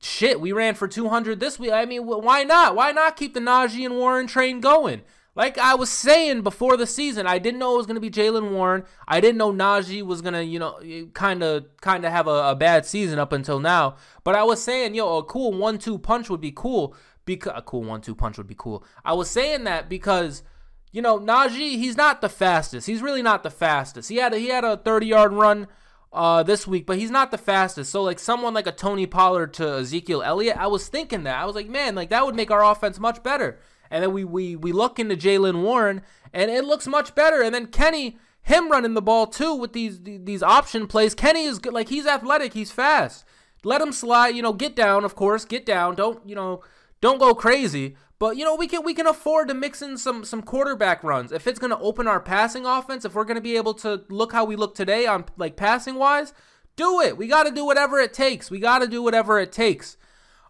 shit, 0.00 0.40
we 0.40 0.50
ran 0.50 0.74
for 0.74 0.88
200 0.88 1.38
this 1.38 1.56
week. 1.56 1.70
I 1.70 1.84
mean, 1.84 2.04
why 2.04 2.42
not? 2.42 2.74
Why 2.74 2.90
not 2.90 3.16
keep 3.16 3.32
the 3.32 3.38
Najee 3.38 3.86
and 3.86 3.94
Warren 3.94 4.26
train 4.26 4.60
going? 4.60 5.02
Like 5.38 5.56
I 5.56 5.76
was 5.76 5.88
saying 5.88 6.42
before 6.42 6.76
the 6.76 6.84
season, 6.84 7.28
I 7.28 7.38
didn't 7.38 7.60
know 7.60 7.74
it 7.74 7.76
was 7.76 7.86
going 7.86 7.94
to 7.94 8.00
be 8.00 8.10
Jaylen 8.10 8.50
Warren. 8.50 8.82
I 9.06 9.20
didn't 9.20 9.38
know 9.38 9.52
Najee 9.52 10.02
was 10.02 10.20
going 10.20 10.34
to, 10.34 10.44
you 10.44 10.58
know, 10.58 10.80
kind 11.14 11.44
of 11.44 11.66
kind 11.80 12.04
of 12.04 12.10
have 12.10 12.26
a, 12.26 12.50
a, 12.50 12.56
bad 12.56 12.84
season 12.84 13.20
up 13.20 13.32
until 13.32 13.60
now. 13.60 13.94
But 14.24 14.34
I 14.34 14.42
was 14.42 14.60
saying, 14.60 14.96
yo, 14.96 15.18
a 15.18 15.22
cool 15.22 15.52
one-two 15.52 15.98
punch 16.00 16.28
would 16.28 16.40
be 16.40 16.50
cool. 16.50 16.92
Because 17.24 17.52
a 17.54 17.62
cool 17.62 17.84
one-two 17.84 18.16
punch 18.16 18.36
would 18.36 18.48
be 18.48 18.56
cool. 18.58 18.84
I 19.04 19.12
was 19.12 19.30
saying 19.30 19.62
that 19.62 19.88
because, 19.88 20.42
you 20.90 21.02
know, 21.02 21.20
Najee, 21.20 21.76
he's 21.76 21.96
not 21.96 22.20
the 22.20 22.28
fastest. 22.28 22.88
He's 22.88 23.00
really 23.00 23.22
not 23.22 23.44
the 23.44 23.50
fastest. 23.50 24.08
He 24.08 24.16
had 24.16 24.34
a, 24.34 24.38
he 24.38 24.48
had 24.48 24.64
a 24.64 24.78
30-yard 24.78 25.32
run 25.32 25.68
uh, 26.12 26.42
this 26.42 26.66
week, 26.66 26.84
but 26.84 26.98
he's 26.98 27.12
not 27.12 27.30
the 27.30 27.38
fastest. 27.38 27.92
So 27.92 28.02
like 28.02 28.18
someone 28.18 28.54
like 28.54 28.66
a 28.66 28.72
Tony 28.72 29.06
Pollard 29.06 29.54
to 29.54 29.76
Ezekiel 29.76 30.22
Elliott, 30.22 30.56
I 30.56 30.66
was 30.66 30.88
thinking 30.88 31.22
that. 31.24 31.40
I 31.40 31.44
was 31.44 31.54
like, 31.54 31.68
man, 31.68 31.94
like 31.94 32.08
that 32.10 32.26
would 32.26 32.34
make 32.34 32.50
our 32.50 32.64
offense 32.64 32.98
much 32.98 33.22
better. 33.22 33.60
And 33.90 34.02
then 34.02 34.12
we 34.12 34.24
we 34.24 34.56
we 34.56 34.72
look 34.72 34.98
into 34.98 35.16
Jaylen 35.16 35.62
Warren, 35.62 36.02
and 36.32 36.50
it 36.50 36.64
looks 36.64 36.86
much 36.86 37.14
better. 37.14 37.42
And 37.42 37.54
then 37.54 37.66
Kenny, 37.66 38.18
him 38.42 38.70
running 38.70 38.94
the 38.94 39.02
ball 39.02 39.26
too 39.26 39.54
with 39.54 39.72
these 39.72 40.00
these 40.02 40.42
option 40.42 40.86
plays. 40.86 41.14
Kenny 41.14 41.44
is 41.44 41.58
good, 41.58 41.72
like 41.72 41.88
he's 41.88 42.06
athletic, 42.06 42.54
he's 42.54 42.70
fast. 42.70 43.24
Let 43.64 43.80
him 43.80 43.92
slide, 43.92 44.36
you 44.36 44.42
know, 44.42 44.52
get 44.52 44.76
down, 44.76 45.04
of 45.04 45.14
course, 45.14 45.44
get 45.44 45.66
down. 45.66 45.94
Don't 45.94 46.26
you 46.26 46.34
know, 46.34 46.62
don't 47.00 47.18
go 47.18 47.34
crazy. 47.34 47.96
But 48.18 48.36
you 48.36 48.44
know, 48.44 48.56
we 48.56 48.66
can 48.66 48.84
we 48.84 48.94
can 48.94 49.06
afford 49.06 49.48
to 49.48 49.54
mix 49.54 49.80
in 49.82 49.96
some 49.96 50.24
some 50.24 50.42
quarterback 50.42 51.04
runs 51.04 51.30
if 51.30 51.46
it's 51.46 51.58
going 51.58 51.70
to 51.70 51.78
open 51.78 52.08
our 52.08 52.20
passing 52.20 52.66
offense. 52.66 53.04
If 53.04 53.14
we're 53.14 53.24
going 53.24 53.36
to 53.36 53.40
be 53.40 53.56
able 53.56 53.74
to 53.74 54.02
look 54.08 54.32
how 54.32 54.44
we 54.44 54.56
look 54.56 54.74
today 54.74 55.06
on 55.06 55.26
like 55.36 55.56
passing 55.56 55.94
wise, 55.96 56.32
do 56.74 57.00
it. 57.00 57.16
We 57.16 57.28
got 57.28 57.44
to 57.44 57.52
do 57.52 57.64
whatever 57.64 58.00
it 58.00 58.12
takes. 58.12 58.50
We 58.50 58.58
got 58.58 58.78
to 58.78 58.86
do 58.88 59.02
whatever 59.02 59.38
it 59.38 59.52
takes. 59.52 59.97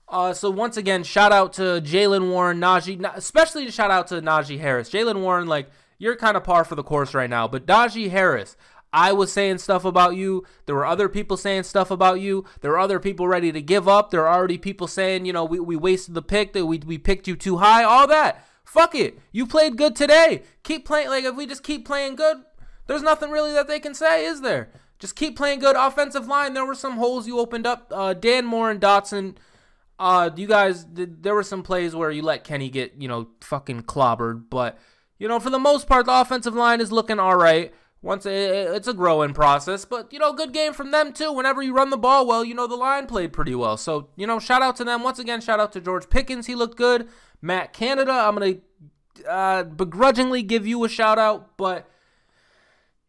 Uh, 0.09 0.33
so 0.33 0.50
once 0.50 0.77
again, 0.77 1.05
shout 1.05 1.33
out 1.33 1.53
to 1.53 1.83
Jaylen 1.85 2.31
Warren, 2.31 2.59
Najee, 2.59 3.05
especially 3.15 3.71
shout 3.71 3.91
out 3.91 4.07
to 4.09 4.23
Najee 4.23 4.59
Harris. 4.59 4.91
Jaylen 4.91 5.21
Warren, 5.21 5.47
like 5.47 5.71
you're 5.99 6.17
kind 6.17 6.37
of 6.37 6.45
par 6.45 6.65
for 6.65 6.75
the 6.75 6.83
course 6.83 7.12
right 7.12 7.29
now, 7.29 7.47
but 7.47 7.67
Najee 7.67 8.11
Harris, 8.11 8.57
I 8.91 9.12
was 9.12 9.31
saying 9.31 9.59
stuff 9.59 9.85
about 9.85 10.17
you. 10.17 10.47
There 10.65 10.75
were 10.75 10.87
other 10.87 11.11
people 11.11 11.37
saying 11.37 11.65
stuff 11.65 11.91
about 11.91 12.21
you. 12.21 12.47
There 12.62 12.71
were 12.71 12.79
other 12.79 12.99
people 12.99 13.29
ready 13.29 13.53
to 13.53 13.61
give 13.61 13.87
up. 13.87 14.11
There 14.11 14.27
are 14.27 14.35
already 14.35 14.57
people 14.57 14.87
saying, 14.87 15.27
you 15.27 15.33
know, 15.35 15.45
we, 15.45 15.61
we 15.61 15.77
wasted 15.77 16.15
the 16.15 16.23
pick, 16.23 16.55
that 16.55 16.65
we, 16.65 16.79
we 16.79 16.97
picked 16.97 17.29
you 17.29 17.37
too 17.37 17.59
high, 17.59 17.85
all 17.85 18.07
that. 18.07 18.47
Fuck 18.65 18.95
it. 18.95 19.19
You 19.31 19.47
played 19.47 19.77
good 19.77 19.95
today. 19.95 20.43
Keep 20.62 20.87
playing. 20.87 21.09
Like, 21.09 21.25
if 21.25 21.37
we 21.37 21.47
just 21.47 21.62
keep 21.62 21.87
playing 21.87 22.17
good, 22.17 22.38
there's 22.87 23.03
nothing 23.03 23.31
really 23.31 23.53
that 23.53 23.69
they 23.69 23.81
can 23.81 23.95
say, 23.95 24.25
is 24.25 24.41
there? 24.41 24.71
Just 24.99 25.17
keep 25.17 25.37
playing 25.37 25.59
good. 25.59 25.77
Offensive 25.77 26.27
line, 26.27 26.55
there 26.55 26.67
were 26.67 26.75
some 26.75 26.97
holes 26.97 27.27
you 27.27 27.38
opened 27.38 27.67
up. 27.67 27.93
Uh, 27.95 28.15
Dan 28.15 28.47
Moore 28.47 28.71
and 28.71 28.81
Dotson 28.81 29.37
uh, 29.99 30.31
you 30.37 30.47
guys, 30.47 30.87
there 30.93 31.35
were 31.35 31.43
some 31.43 31.62
plays 31.62 31.95
where 31.95 32.11
you 32.11 32.23
let 32.23 32.45
Kenny 32.45 32.69
get, 32.69 32.95
you 32.99 33.09
know, 33.09 33.28
fucking 33.40 33.83
clobbered, 33.83 34.45
but 34.49 34.78
you 35.19 35.26
know, 35.26 35.40
for 35.40 35.50
the 35.50 35.59
most 35.59 35.88
part, 35.88 36.07
the 36.07 36.21
offensive 36.21 36.55
line 36.55 36.81
is 36.81 36.93
looking 36.93 37.19
all 37.19 37.37
right. 37.37 37.75
Once 38.00 38.25
it, 38.25 38.33
it's 38.33 38.87
a 38.87 38.95
growing 38.95 39.35
process, 39.35 39.85
but 39.85 40.12
you 40.12 40.21
know, 40.21 40.33
good 40.33 40.52
game 40.52 40.73
from 40.73 40.93
them 40.93 41.12
too. 41.12 41.33
Whenever 41.33 41.61
you 41.62 41.75
run 41.75 41.90
the 41.90 41.97
ball 41.97 42.28
well, 42.28 42.45
you 42.45 42.55
know 42.55 42.69
the 42.69 42.76
line 42.76 43.07
played 43.07 43.33
pretty 43.33 43.57
well. 43.57 43.76
So 43.76 44.11
you 44.14 44.25
know, 44.25 44.38
shout 44.38 44.62
out 44.62 44.76
to 44.76 44.85
them 44.85 45.02
once 45.02 45.19
again. 45.19 45.40
Shout 45.40 45.59
out 45.59 45.73
to 45.73 45.81
George 45.81 46.09
Pickens, 46.09 46.47
he 46.47 46.55
looked 46.55 46.78
good. 46.78 47.09
Matt 47.43 47.73
Canada, 47.73 48.12
I'm 48.12 48.37
gonna 48.37 48.55
uh, 49.28 49.64
begrudgingly 49.64 50.45
give 50.45 50.64
you 50.64 50.85
a 50.85 50.88
shout 50.88 51.19
out, 51.19 51.57
but 51.57 51.90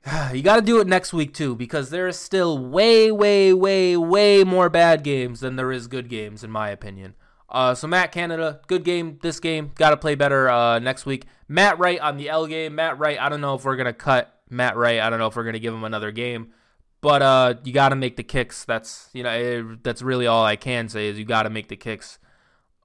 you 0.34 0.42
got 0.42 0.58
to 0.58 0.62
do 0.62 0.80
it 0.80 0.88
next 0.88 1.14
week 1.14 1.34
too 1.34 1.56
because 1.56 1.90
there 1.90 2.08
is 2.08 2.18
still 2.18 2.58
way, 2.58 3.12
way, 3.12 3.54
way, 3.54 3.98
way 3.98 4.44
more 4.44 4.70
bad 4.70 5.04
games 5.04 5.40
than 5.42 5.56
there 5.56 5.72
is 5.72 5.88
good 5.88 6.10
games, 6.10 6.44
in 6.44 6.52
my 6.52 6.70
opinion. 6.70 7.16
Uh, 7.50 7.74
so 7.74 7.88
Matt 7.88 8.12
Canada, 8.12 8.62
good 8.68 8.84
game 8.84 9.18
this 9.22 9.40
game. 9.40 9.72
Got 9.76 9.90
to 9.90 9.98
play 9.98 10.16
better 10.16 10.50
uh, 10.50 10.80
next 10.80 11.06
week. 11.06 11.26
Matt 11.48 11.80
Wright 11.80 12.00
on 12.00 12.18
the 12.18 12.30
L 12.30 12.46
game. 12.46 12.76
Matt 12.76 13.00
Wright, 13.00 13.20
I 13.20 13.28
don't 13.28 13.42
know 13.42 13.56
if 13.56 13.66
we're 13.66 13.76
gonna 13.76 13.94
cut 13.94 14.40
Matt 14.50 14.78
Wright. 14.78 15.00
I 15.00 15.10
don't 15.10 15.20
know 15.20 15.28
if 15.28 15.36
we're 15.36 15.44
gonna 15.44 15.60
give 15.60 15.74
him 15.74 15.84
another 15.84 16.12
game, 16.12 16.54
but 17.02 17.22
uh, 17.24 17.56
you 17.64 17.74
got 17.74 17.90
to 17.90 17.96
make 17.96 18.18
the 18.18 18.24
kicks. 18.24 18.66
That's 18.66 19.10
you 19.14 19.24
know 19.24 19.32
it, 19.32 19.84
that's 19.84 20.04
really 20.04 20.28
all 20.28 20.46
I 20.46 20.56
can 20.56 20.90
say 20.90 21.08
is 21.08 21.18
you 21.18 21.26
got 21.26 21.44
to 21.44 21.50
make 21.50 21.70
the 21.70 21.76
kicks. 21.76 22.20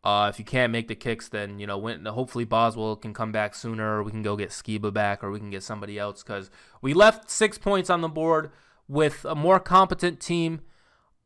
Uh, 0.04 0.28
if 0.28 0.38
you 0.38 0.44
can't 0.44 0.70
make 0.70 0.86
the 0.86 0.94
kicks, 0.94 1.28
then 1.28 1.58
you 1.58 1.66
know 1.66 1.78
when 1.78 2.04
hopefully 2.04 2.44
Boswell 2.44 2.94
can 2.94 3.14
come 3.14 3.32
back 3.32 3.54
sooner, 3.54 3.98
or 3.98 4.02
we 4.02 4.10
can 4.10 4.22
go 4.22 4.36
get 4.36 4.50
Sciba 4.50 4.92
back, 4.92 5.24
or 5.24 5.30
we 5.30 5.38
can 5.38 5.50
get 5.50 5.62
somebody 5.62 5.98
else 5.98 6.22
because 6.22 6.50
we 6.82 6.92
left 6.92 7.30
six 7.30 7.56
points 7.56 7.88
on 7.88 8.02
the 8.02 8.08
board 8.08 8.50
with 8.86 9.24
a 9.24 9.34
more 9.34 9.58
competent 9.58 10.20
team. 10.20 10.60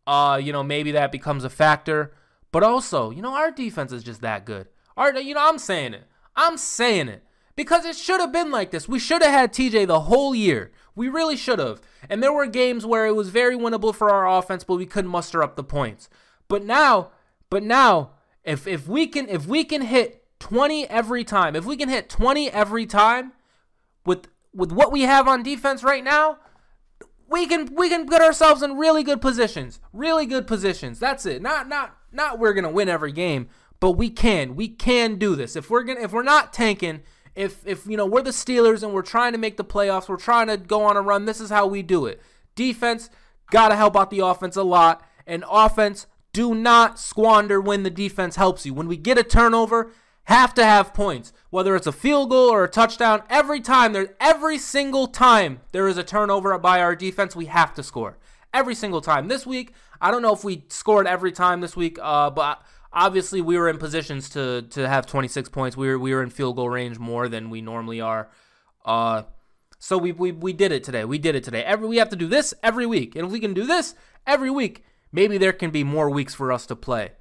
Uh, 0.07 0.41
you 0.43 0.53
know 0.53 0.63
maybe 0.63 0.93
that 0.93 1.13
becomes 1.13 1.45
a 1.45 1.51
factor. 1.51 2.13
But 2.51 2.63
also, 2.63 3.11
you 3.11 3.23
know, 3.23 3.35
our 3.35 3.51
defense 3.51 3.93
is 3.93 4.03
just 4.03 4.21
that 4.23 4.45
good. 4.45 4.69
Our, 4.97 5.19
you 5.19 5.35
know, 5.35 5.47
I'm 5.47 5.59
saying 5.59 5.95
it. 5.95 6.05
I'm 6.35 6.57
saying 6.57 7.09
it. 7.09 7.23
Because 7.57 7.85
it 7.85 7.97
should 7.97 8.21
have 8.21 8.33
been 8.33 8.51
like 8.51 8.71
this. 8.71 8.89
We 8.89 9.01
should 9.01 9.23
have 9.23 9.33
had 9.33 9.53
TJ 9.53 9.89
the 9.89 10.03
whole 10.03 10.35
year. 10.35 10.71
We 10.95 11.09
really 11.09 11.37
should 11.37 11.59
have. 11.59 11.81
And 12.09 12.23
there 12.23 12.33
were 12.33 12.47
games 12.47 12.87
where 12.87 13.07
it 13.07 13.17
was 13.17 13.31
very 13.31 13.57
winnable 13.57 13.95
for 13.95 14.11
our 14.11 14.29
offense, 14.39 14.63
but 14.63 14.77
we 14.77 14.87
couldn't 14.87 15.11
muster 15.11 15.43
up 15.43 15.57
the 15.57 15.65
points. 15.65 16.09
But 16.47 16.65
now, 16.65 17.11
but 17.51 17.65
now, 17.65 18.11
if 18.49 18.67
if 18.67 18.89
we 18.89 19.07
can 19.07 19.29
if 19.29 19.47
we 19.47 19.63
can 19.63 19.83
hit 19.83 20.25
20 20.41 20.89
every 20.89 21.23
time, 21.23 21.55
if 21.55 21.65
we 21.65 21.77
can 21.77 21.89
hit 21.89 22.09
20 22.09 22.51
every 22.51 22.87
time 22.87 23.33
with 24.07 24.29
with 24.55 24.73
what 24.73 24.91
we 24.91 25.03
have 25.03 25.29
on 25.29 25.43
defense 25.43 25.85
right 25.85 26.03
now, 26.03 26.39
we 27.29 27.47
can 27.47 27.75
we 27.75 27.91
can 27.91 28.07
put 28.07 28.23
ourselves 28.23 28.63
in 28.63 28.79
really 28.79 29.03
good 29.03 29.21
positions. 29.21 29.81
Really 29.93 30.25
good 30.25 30.47
positions. 30.47 30.99
That's 30.99 31.27
it. 31.27 31.43
Not 31.43 31.69
not 31.69 31.95
not 32.11 32.39
we're 32.39 32.55
gonna 32.55 32.71
win 32.71 32.89
every 32.89 33.13
game, 33.13 33.49
but 33.81 33.93
we 33.93 34.09
can. 34.09 34.57
We 34.57 34.69
can 34.69 35.17
do 35.17 35.37
this. 35.37 35.55
If 35.55 35.69
we're 35.69 35.83
gonna 35.83 36.01
if 36.01 36.13
we're 36.13 36.23
not 36.23 36.53
tanking, 36.55 37.03
if 37.35 37.67
if 37.67 37.87
you 37.87 37.99
know 37.99 38.07
we're 38.07 38.23
the 38.23 38.31
Steelers 38.31 38.83
and 38.83 38.95
we're 38.95 39.03
trying 39.03 39.33
to 39.33 39.39
make 39.39 39.59
the 39.59 39.65
playoffs, 39.65 40.09
we're 40.09 40.17
trying 40.17 40.47
to 40.47 40.57
go 40.57 40.85
on 40.85 40.97
a 40.97 41.03
run, 41.03 41.27
this 41.27 41.41
is 41.41 41.51
how 41.51 41.67
we 41.67 41.83
do 41.83 42.07
it. 42.07 42.23
Defense 42.55 43.11
gotta 43.51 43.77
help 43.77 43.95
out 43.95 44.11
the 44.11 44.21
offense 44.21 44.57
a 44.57 44.63
lot. 44.63 45.05
And 45.27 45.45
offense, 45.51 46.07
do 46.39 46.55
not 46.55 47.01
squander 47.01 47.61
when 47.61 47.83
the 47.83 47.91
defense 47.91 48.37
helps 48.37 48.65
you. 48.65 48.73
When 48.73 48.87
we 48.87 48.97
get 48.97 49.19
a 49.19 49.25
turnover, 49.25 49.91
have 50.23 50.55
to 50.55 50.65
have 50.65 50.95
points. 50.95 51.33
Whether 51.51 51.75
it's 51.75 51.89
a 51.89 51.91
field 51.91 52.31
goal 52.31 52.49
or 52.49 52.63
a 52.63 52.69
touchdown, 52.69 53.25
every 53.29 53.61
time 53.61 53.93
there 53.93 54.15
every 54.21 54.57
single 54.57 55.09
time 55.09 55.63
there 55.73 55.89
is 55.89 55.99
a 55.99 56.05
turnover 56.05 56.57
by 56.57 56.81
our 56.81 56.95
defense, 56.95 57.35
we 57.35 57.47
have 57.47 57.75
to 57.75 57.83
score. 57.83 58.19
Every 58.55 58.77
single 58.77 59.01
time. 59.01 59.27
This 59.27 59.45
week, 59.49 59.73
I 60.01 60.13
don't 60.13 60.23
know 60.23 60.33
if 60.33 60.45
we 60.45 60.65
scored 60.69 61.09
every 61.09 61.33
time 61.33 61.61
this 61.61 61.75
week, 61.75 61.99
uh, 62.01 62.31
but 62.31 62.63
obviously 62.93 63.41
we 63.41 63.59
were 63.59 63.69
in 63.69 63.79
positions 63.79 64.29
to 64.31 64.63
to 64.71 64.89
have 64.89 65.07
26 65.07 65.49
points. 65.49 65.77
We 65.77 65.89
were 65.89 65.99
we 65.99 66.15
were 66.15 66.23
in 66.23 66.31
field 66.31 66.55
goal 66.55 66.69
range 66.69 67.01
more 67.01 67.29
than 67.29 67.51
we 67.51 67.63
normally 67.63 68.01
are. 68.01 68.31
Uh, 68.85 69.23
so 69.81 69.99
we, 69.99 70.13
we 70.13 70.31
we 70.31 70.53
did 70.53 70.71
it 70.71 70.85
today. 70.85 71.05
We 71.05 71.19
did 71.19 71.35
it 71.35 71.43
today. 71.43 71.65
Every 71.65 71.89
we 71.89 71.97
have 71.97 72.11
to 72.11 72.17
do 72.17 72.29
this 72.29 72.55
every 72.63 72.87
week, 72.87 73.17
and 73.17 73.27
if 73.27 73.33
we 73.33 73.41
can 73.41 73.55
do 73.55 73.67
this 73.67 73.97
every 74.25 74.51
week, 74.53 74.85
maybe 75.13 75.39
there 75.39 75.53
can 75.53 75.71
be 75.71 75.85
more 75.85 76.11
weeks 76.11 76.35
for 76.35 76.53
us 76.53 76.67
to 76.67 76.77
play. 76.77 77.13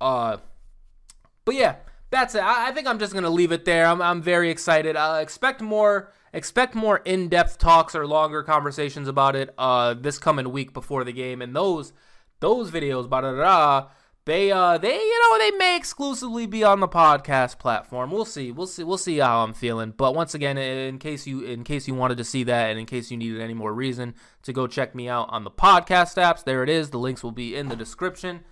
Uh, 0.00 0.38
but 1.44 1.54
yeah, 1.54 1.76
that's 2.10 2.34
it. 2.34 2.42
I, 2.42 2.68
I 2.68 2.72
think 2.72 2.86
I'm 2.86 2.98
just 2.98 3.14
gonna 3.14 3.30
leave 3.30 3.52
it 3.52 3.64
there. 3.64 3.86
I'm 3.86 4.00
I'm 4.02 4.22
very 4.22 4.50
excited. 4.50 4.96
Uh, 4.96 5.18
expect 5.20 5.60
more 5.60 6.12
expect 6.32 6.74
more 6.74 6.98
in-depth 6.98 7.58
talks 7.58 7.94
or 7.94 8.06
longer 8.06 8.44
conversations 8.44 9.08
about 9.08 9.34
it 9.34 9.52
uh 9.58 9.94
this 9.94 10.16
coming 10.16 10.52
week 10.52 10.72
before 10.72 11.02
the 11.02 11.12
game 11.12 11.42
and 11.42 11.56
those 11.56 11.92
those 12.38 12.70
videos 12.70 13.08
blah, 13.08 13.20
blah, 13.20 13.32
blah, 13.32 13.88
they 14.30 14.52
uh 14.52 14.78
they 14.78 14.94
you 14.94 15.20
know 15.22 15.38
they 15.38 15.50
may 15.56 15.76
exclusively 15.76 16.46
be 16.46 16.62
on 16.62 16.78
the 16.78 16.86
podcast 16.86 17.58
platform. 17.58 18.12
We'll 18.12 18.24
see. 18.24 18.52
We'll 18.52 18.68
see. 18.68 18.84
We'll 18.84 18.96
see 18.96 19.18
how 19.18 19.42
i'm 19.42 19.52
feeling. 19.52 19.92
But 19.96 20.14
once 20.14 20.34
again 20.34 20.56
in 20.56 21.00
case 21.00 21.26
you 21.26 21.42
in 21.42 21.64
case 21.64 21.88
you 21.88 21.94
wanted 21.94 22.16
to 22.18 22.24
see 22.24 22.44
that 22.44 22.70
and 22.70 22.78
in 22.78 22.86
case 22.86 23.10
you 23.10 23.16
needed 23.16 23.40
any 23.40 23.54
more 23.54 23.74
reason 23.74 24.14
to 24.44 24.52
go 24.52 24.68
check 24.68 24.94
me 24.94 25.08
out 25.08 25.26
on 25.30 25.42
the 25.42 25.50
podcast 25.50 26.16
apps 26.16 26.44
there 26.44 26.62
it 26.62 26.68
is. 26.68 26.90
The 26.90 26.98
links 26.98 27.24
will 27.24 27.32
be 27.32 27.56
in 27.56 27.68
the 27.68 27.74
description. 27.74 28.44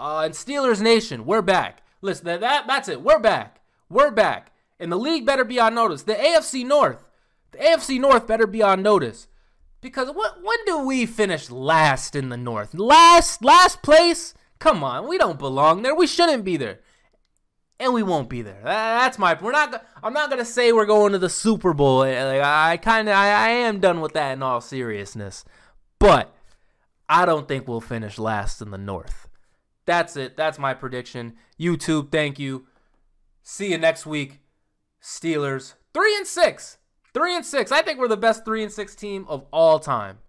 Uh 0.00 0.22
and 0.24 0.32
steelers 0.32 0.80
nation 0.80 1.26
we're 1.26 1.42
back. 1.42 1.82
Listen 2.00 2.24
that, 2.24 2.40
that 2.40 2.66
that's 2.66 2.88
it. 2.88 3.02
We're 3.02 3.20
back. 3.20 3.60
We're 3.90 4.10
back. 4.10 4.52
And 4.80 4.90
the 4.90 4.96
league 4.96 5.26
better 5.26 5.44
be 5.44 5.60
on 5.60 5.74
notice. 5.74 6.04
The 6.04 6.14
AFC 6.14 6.64
North, 6.64 7.04
the 7.50 7.58
AFC 7.58 8.00
North 8.00 8.26
better 8.26 8.46
be 8.46 8.62
on 8.62 8.80
notice. 8.80 9.28
Because 9.82 10.08
what 10.08 10.42
when 10.42 10.64
do 10.64 10.78
we 10.78 11.04
finish 11.04 11.50
last 11.50 12.16
in 12.16 12.30
the 12.30 12.38
North? 12.38 12.72
Last 12.72 13.44
last 13.44 13.82
place? 13.82 14.32
Come 14.64 14.82
on, 14.82 15.06
we 15.06 15.18
don't 15.18 15.38
belong 15.38 15.82
there. 15.82 15.94
We 15.94 16.06
shouldn't 16.06 16.42
be 16.42 16.56
there. 16.56 16.80
And 17.78 17.92
we 17.92 18.02
won't 18.02 18.30
be 18.30 18.40
there. 18.40 18.62
That's 18.64 19.18
my. 19.18 19.36
We're 19.38 19.52
not. 19.52 19.84
I'm 20.02 20.14
not 20.14 20.30
gonna 20.30 20.42
say 20.42 20.72
we're 20.72 20.86
going 20.86 21.12
to 21.12 21.18
the 21.18 21.28
Super 21.28 21.74
Bowl. 21.74 22.02
Eh, 22.02 22.24
like 22.24 22.40
I 22.40 22.78
kind 22.78 23.10
of. 23.10 23.14
I, 23.14 23.26
I 23.26 23.48
am 23.50 23.78
done 23.78 24.00
with 24.00 24.14
that 24.14 24.32
in 24.32 24.42
all 24.42 24.62
seriousness. 24.62 25.44
But 25.98 26.34
I 27.10 27.26
don't 27.26 27.46
think 27.46 27.68
we'll 27.68 27.82
finish 27.82 28.18
last 28.18 28.62
in 28.62 28.70
the 28.70 28.78
North. 28.78 29.28
That's 29.84 30.16
it. 30.16 30.34
That's 30.34 30.58
my 30.58 30.72
prediction. 30.72 31.34
YouTube, 31.60 32.10
thank 32.10 32.38
you. 32.38 32.66
See 33.42 33.70
you 33.70 33.76
next 33.76 34.06
week. 34.06 34.40
Steelers, 35.02 35.74
three 35.92 36.16
and 36.16 36.26
six. 36.26 36.78
Three 37.12 37.36
and 37.36 37.44
six. 37.44 37.70
I 37.70 37.82
think 37.82 37.98
we're 37.98 38.08
the 38.08 38.16
best 38.16 38.46
three 38.46 38.62
and 38.62 38.72
six 38.72 38.94
team 38.94 39.26
of 39.28 39.44
all 39.52 39.78
time. 39.78 40.20